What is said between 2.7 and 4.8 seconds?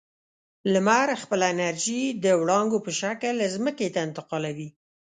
په شکل ځمکې ته انتقالوي.